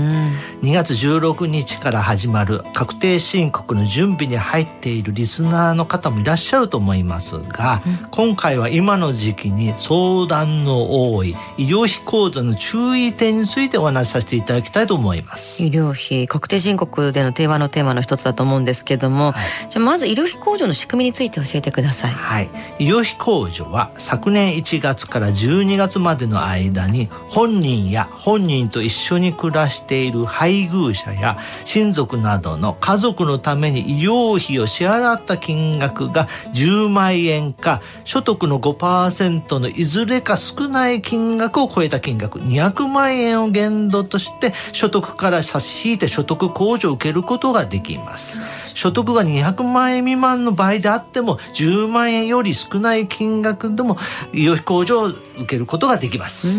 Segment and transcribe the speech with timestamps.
[0.64, 15.62] 2月16日から始まる確定申告の準備に入っているリスナーの方もいらっしゃると思いますが、うん、今回は今の時期に相談の多い医療費控除の注意点についてお話しさせていただきたいと思います。
[15.64, 19.36] 医療費確定申告での定番のテーマの一つだと思うんですけども、は
[19.68, 22.12] い、じゃあまず医療費控除の仕組みについて教ええてください。
[22.12, 22.50] はい。
[22.80, 42.40] 医療費控除は昨年1月から12月までの間に本人や本人と一緒に暮らしている配偶者や親族などの家族のために医療費を支払った金額が10万円か所得の5%のいずれか少ない金額を超えた金額。
[42.40, 48.42] 200万円を限度として所得から差し引いて所得控除を受けることができます。
[48.78, 53.98] 所得が200万円未満の場合であっても10万円より少ない金額でも
[54.34, 56.50] 医療費控除を受けることができます。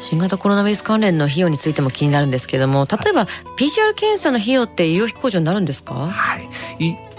[0.00, 5.94] 新型コロナウイルス関連の費用についても気になるんですけども例えば PCR 検査の費用って医療費控除になるんですか？
[5.94, 6.48] はい。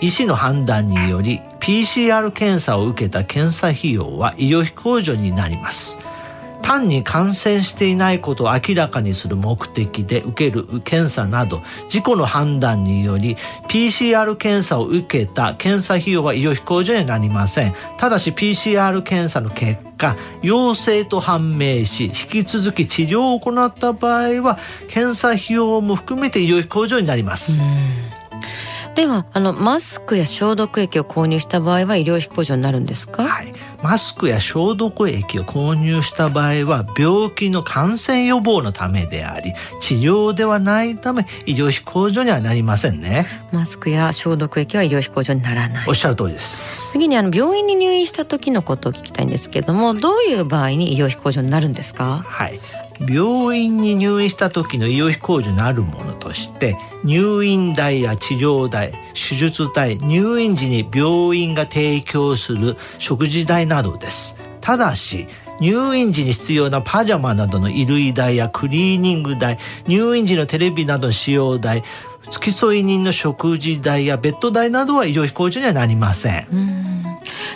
[0.01, 5.97] 医師の判断により PCR 検査を受けた検査費用は医療費控除になります
[6.63, 13.35] 単に感染していないことを明らかにする目的で受ける検査など自己の判断により
[13.67, 24.57] PCR 検査を受けた検査費用は医療費控除になりませんただし PCR 検査の結果陽性と判明し引き続き治療を行った場合は
[24.87, 27.59] 検査費用も含めて医療費控除になります。
[28.95, 43.25] ではあのマスクや消毒液を購入した場合は医療費控除になるんですか、はい、マスクや消毒液を購入した場合は病気の感染予防のためであり治療ではないため医療費控除にはなりませんね。
[43.51, 45.87] マスクや消毒液は医療費控除にならない。
[45.89, 46.91] おっしゃる通りです。
[46.91, 52.23] 次にあの病院に入院した時のことを聞きたいんですけどもどういう場合に医療費控除になるんですか？
[52.23, 52.59] はい
[52.99, 65.27] 病院に入院した時の医療費控除になるものとして入院代や治療代手術代入院時に病院が提供する食事代などですただし
[65.59, 71.83] 入院時に必要なパジャマなどの衣類代やクリーニング代入院時のテレビなどの使用代
[72.29, 77.02] 付き添い人の食事代やベッド代などは医療費控除にはなりません。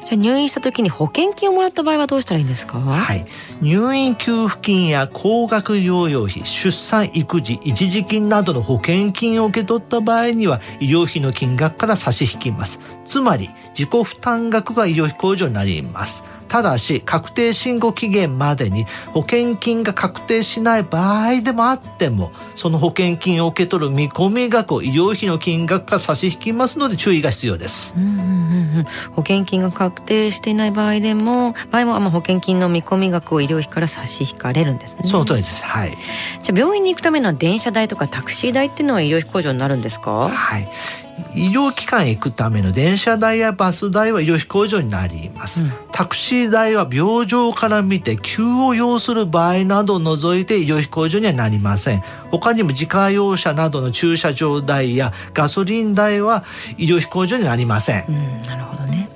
[0.06, 2.79] じゃあ入院した時に保険金をもらった場合はどうしたらいいんですか？
[2.79, 3.25] はい。
[3.62, 12.79] 入院給付金や高額療養費出産育児一時金などの保険金を受け取った場合には医療費の金額から差し引きます。
[13.06, 16.24] つまり自己負担額が医療費控除になります。
[16.47, 27.94] ただし確定申告期限までに保険金が確定しない場合でもあってもその保険金を受け取る見込み額を医療費の金額から差し引きますので注意が必要です。
[27.97, 28.18] うんうん
[28.78, 35.02] うん、保険金が確定していない場合でも場合もまあ保険金の見込み額を医療費から差し引かれるんですね。
[35.06, 35.63] その通りです。
[35.66, 35.97] はい。
[36.41, 40.30] じゃあ病院に行くための電車代とかタクシー代っていうのは医療費控除になるんですか？
[40.30, 40.68] はい。
[41.33, 52.03] 医療機関へ行くための電車代やバス代は医療費控除になります、うん、タクシー代は病状から見て急を要する場合などを除いて医療費控除にはなりません。
[52.31, 56.44] 他にも自家用車などの駐車場代やガソリン代は
[56.77, 59.09] 医療費控除になりません、うん、なるほどね。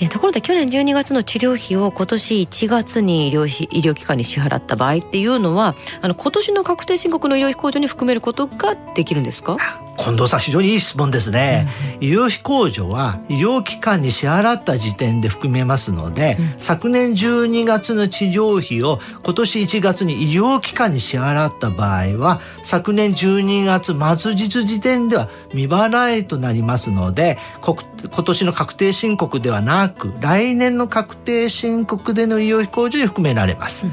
[0.00, 9.56] えところで去年12月の治療費を今年1月に医療費医療機関に支払った場合っていうのはあの今年の確定申告の医療費控除に含めることができるんですか？
[9.98, 11.68] 近藤さん非常にいい質問ですね、
[12.00, 27.76] うん、医療費控除は医療機関に支払った時点で含めますので、うん、昨年12月の治療費を今年1月に医療機関に支払った場合は昨年12月末日時点では未払いとなりますので今
[28.24, 33.86] 年の確定申告ではなく来年の確定申告での医療費控除に含められます。
[33.86, 33.92] うん、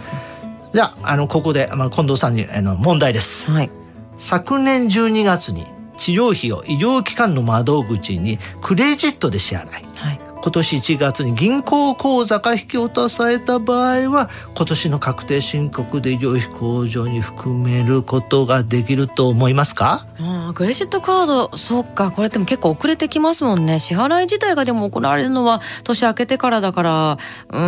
[0.74, 3.52] じゃああのここで、まあ、近藤さんにあの問題です。
[3.52, 3.72] はい。
[4.18, 5.66] 昨年12月に
[5.98, 20.06] 治療費を医療機関の窓口にクレジットで支払い、はい、今年1月に銀行口座が引き落とされた場合は今年の確定申告で医療費控除に含めることができると思いますか？
[20.20, 21.58] あクレジットカード。
[21.58, 22.12] そうか。
[22.12, 23.80] これでも結構遅れてきますもんね。
[23.80, 27.18] 支払い自体がでも行われるのは年明けてからだから
[27.50, 27.60] う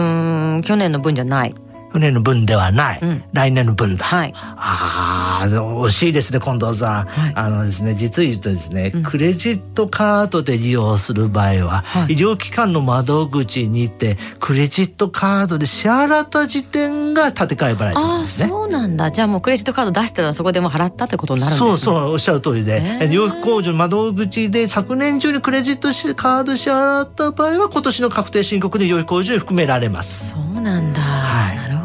[0.57, 1.55] ん去年の分じゃない
[1.99, 4.05] 船の分ではない、うん、来年の分だ。
[4.05, 7.05] はい、ああ、惜しいですね、近藤さん。
[7.05, 18.45] はい、あのですね、実を言うとですね、うん、クレジットカードで利用する場合は、はい、医療機関の窓口に行って、クレジットカードで支払った時点が立て替え払いなんですね。
[18.45, 19.11] あそうなんだ。
[19.11, 21.69] じゃあもうクレジットカード出したらそこでも払ったってことになるんですね。
[21.71, 30.31] そうそう、おっしゃる通りで、医療費控除の窓口で昨年中にクレジットカード支払った場合は、今年の確定申告で医療費控除に含められます。
[30.31, 31.06] そうなんだ。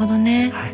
[0.03, 0.51] ほどね。
[0.51, 0.73] はい、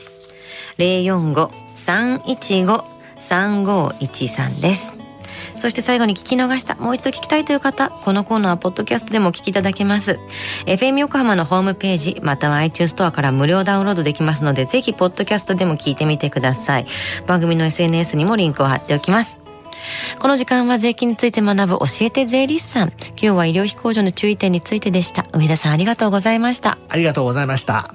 [0.77, 2.92] 045-315
[3.23, 4.97] 3513です。
[5.57, 10.19] そして最後に聞き逃した、もう一度聞きたいという方、このコーナーはポッドキャストでもお聞きいただけます。
[10.67, 16.87] FM 横浜のホームページ、または iTunes ストアから無料ダウンロードできますので、ぜひポッドキャストでも聞いてみてください。
[17.27, 19.41] 番組の SNS にもリンクを貼っておきます。
[20.19, 22.89] この時間は税金について学ぶ教えて税理士さん。
[22.89, 25.27] 今日は医療費控除の注意点についてでした。
[25.33, 26.79] 上田さんありがとうございました。
[26.89, 27.95] ありがとうございました。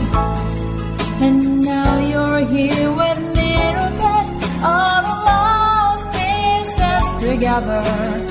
[7.59, 8.30] Together.